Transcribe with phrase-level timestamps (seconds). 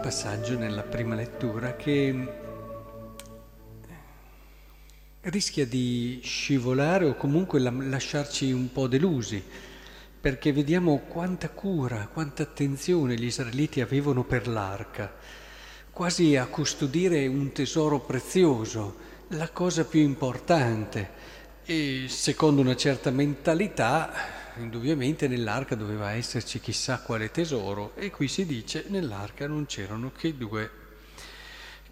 [0.00, 2.14] passaggio nella prima lettura che
[5.22, 9.42] rischia di scivolare o comunque lasciarci un po' delusi,
[10.20, 15.10] perché vediamo quanta cura, quanta attenzione gli israeliti avevano per l'arca,
[15.90, 18.96] quasi a custodire un tesoro prezioso,
[19.28, 21.10] la cosa più importante.
[21.64, 28.46] E secondo una certa mentalità indubbiamente nell'arca doveva esserci chissà quale tesoro e qui si
[28.46, 30.70] dice nell'arca non c'erano che due,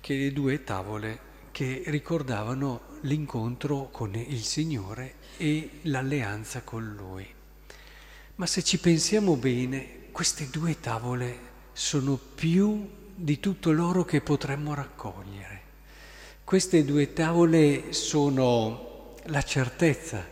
[0.00, 7.26] che due tavole che ricordavano l'incontro con il Signore e l'alleanza con Lui.
[8.36, 11.38] Ma se ci pensiamo bene, queste due tavole
[11.72, 15.62] sono più di tutto l'oro che potremmo raccogliere.
[16.44, 20.24] Queste due tavole sono la certezza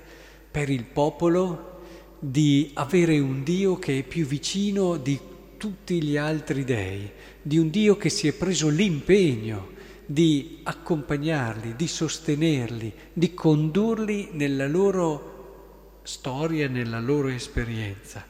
[0.50, 1.75] per il popolo
[2.18, 5.18] di avere un Dio che è più vicino di
[5.56, 7.10] tutti gli altri dei,
[7.42, 9.74] di un Dio che si è preso l'impegno
[10.06, 18.24] di accompagnarli, di sostenerli, di condurli nella loro storia, nella loro esperienza.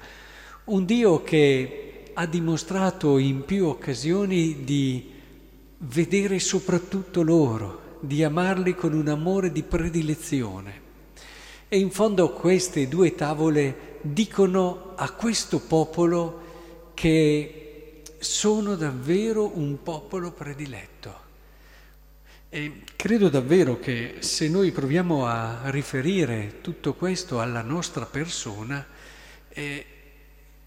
[0.64, 5.12] Un Dio che ha dimostrato in più occasioni di
[5.78, 10.85] vedere soprattutto loro, di amarli con un amore di predilezione.
[11.68, 20.30] E in fondo queste due tavole dicono a questo popolo che sono davvero un popolo
[20.30, 21.24] prediletto.
[22.48, 28.86] E credo davvero che se noi proviamo a riferire tutto questo alla nostra persona,
[29.48, 29.86] eh,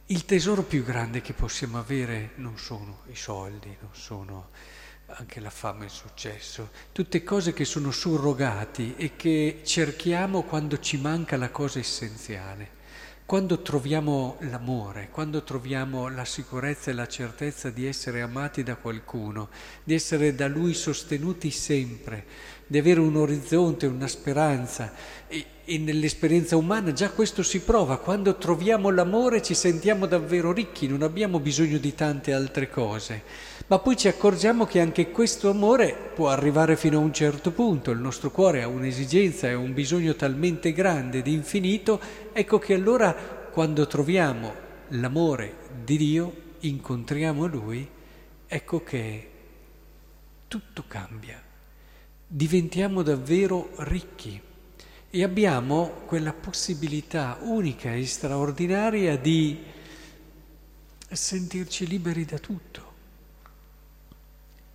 [0.07, 4.49] il tesoro più grande che possiamo avere non sono i soldi, non sono
[5.15, 10.79] anche la fama e il successo, tutte cose che sono surrogati e che cerchiamo quando
[10.79, 12.77] ci manca la cosa essenziale.
[13.25, 19.49] Quando troviamo l'amore, quando troviamo la sicurezza e la certezza di essere amati da qualcuno,
[19.83, 22.25] di essere da lui sostenuti sempre,
[22.65, 24.91] di avere un orizzonte, una speranza
[25.27, 30.87] e, e nell'esperienza umana già questo si prova, quando troviamo l'amore ci sentiamo davvero ricchi,
[30.87, 33.21] non abbiamo bisogno di tante altre cose,
[33.67, 37.91] ma poi ci accorgiamo che anche questo amore può arrivare fino a un certo punto,
[37.91, 42.01] il nostro cuore ha un'esigenza e un bisogno talmente grande di infinito,
[42.33, 44.51] ecco che allora quando troviamo
[44.87, 45.53] l'amore
[45.83, 47.87] di Dio, incontriamo Lui,
[48.47, 49.29] ecco che
[50.47, 51.39] tutto cambia,
[52.25, 54.47] diventiamo davvero ricchi
[55.11, 59.63] e abbiamo quella possibilità unica e straordinaria di
[61.09, 62.93] sentirci liberi da tutto.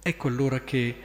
[0.03, 0.97] Ecco allora che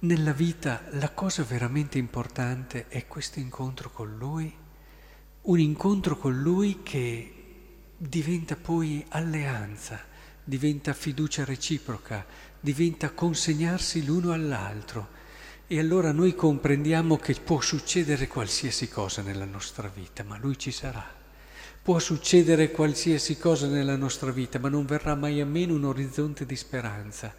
[0.00, 4.54] nella vita la cosa veramente importante è questo incontro con Lui,
[5.42, 7.32] un incontro con Lui che
[7.96, 9.98] diventa poi alleanza,
[10.44, 12.26] diventa fiducia reciproca,
[12.60, 15.22] diventa consegnarsi l'uno all'altro
[15.66, 20.70] e allora noi comprendiamo che può succedere qualsiasi cosa nella nostra vita, ma Lui ci
[20.70, 21.04] sarà.
[21.82, 26.44] Può succedere qualsiasi cosa nella nostra vita, ma non verrà mai a meno un orizzonte
[26.44, 27.34] di speranza.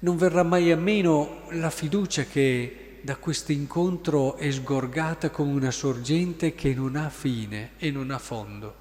[0.00, 5.70] Non verrà mai a meno la fiducia che da questo incontro è sgorgata come una
[5.70, 8.74] sorgente che non ha fine e non ha fondo.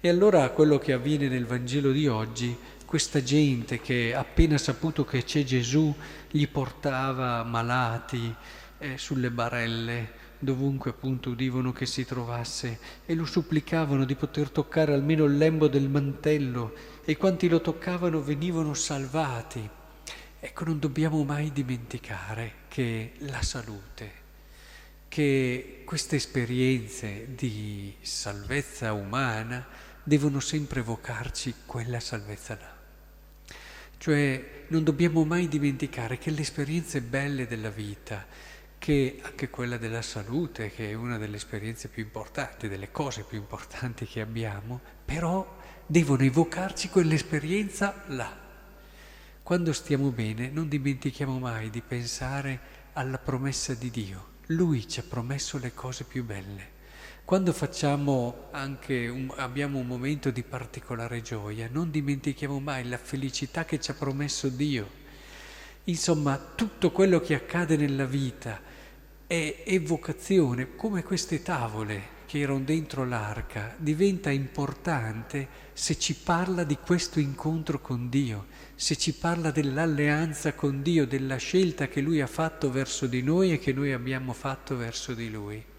[0.00, 2.56] E allora quello che avviene nel Vangelo di oggi
[2.92, 5.96] questa gente che appena saputo che c'è Gesù
[6.30, 8.34] gli portava malati
[8.76, 14.92] eh, sulle barelle, dovunque appunto udivano che si trovasse, e lo supplicavano di poter toccare
[14.92, 19.66] almeno il lembo del mantello, e quanti lo toccavano venivano salvati.
[20.38, 24.12] Ecco, non dobbiamo mai dimenticare che la salute,
[25.08, 29.66] che queste esperienze di salvezza umana
[30.02, 32.80] devono sempre evocarci quella salvezza là.
[34.02, 38.26] Cioè non dobbiamo mai dimenticare che le esperienze belle della vita,
[38.76, 43.38] che anche quella della salute, che è una delle esperienze più importanti, delle cose più
[43.38, 45.56] importanti che abbiamo, però
[45.86, 48.36] devono evocarci quell'esperienza là.
[49.40, 52.60] Quando stiamo bene non dimentichiamo mai di pensare
[52.94, 54.30] alla promessa di Dio.
[54.46, 56.71] Lui ci ha promesso le cose più belle.
[57.32, 63.64] Quando facciamo anche un, abbiamo un momento di particolare gioia, non dimentichiamo mai la felicità
[63.64, 64.86] che ci ha promesso Dio.
[65.84, 68.60] Insomma, tutto quello che accade nella vita
[69.26, 76.76] è evocazione, come queste tavole che erano dentro l'arca, diventa importante se ci parla di
[76.76, 78.44] questo incontro con Dio,
[78.74, 83.54] se ci parla dell'alleanza con Dio, della scelta che Lui ha fatto verso di noi
[83.54, 85.71] e che noi abbiamo fatto verso di Lui.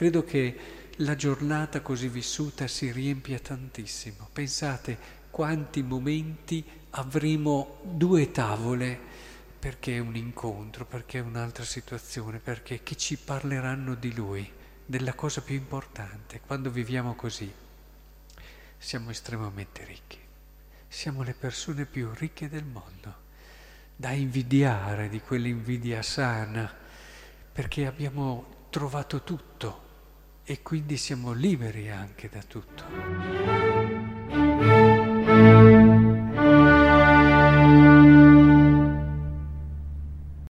[0.00, 0.56] Credo che
[0.96, 4.30] la giornata così vissuta si riempia tantissimo.
[4.32, 4.96] Pensate,
[5.28, 8.98] quanti momenti avremo due tavole
[9.58, 14.50] perché è un incontro, perché è un'altra situazione, perché che ci parleranno di Lui,
[14.86, 16.40] della cosa più importante.
[16.46, 17.52] Quando viviamo così
[18.78, 20.18] siamo estremamente ricchi,
[20.88, 23.14] siamo le persone più ricche del mondo,
[23.96, 26.74] da invidiare di quell'invidia sana,
[27.52, 29.88] perché abbiamo trovato tutto
[30.50, 33.69] e quindi siamo liberi anche da tutto.